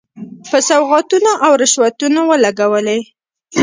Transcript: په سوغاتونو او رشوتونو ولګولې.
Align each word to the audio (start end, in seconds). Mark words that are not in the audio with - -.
په 0.49 0.57
سوغاتونو 0.67 1.31
او 1.45 1.51
رشوتونو 1.61 2.19
ولګولې. 2.29 2.99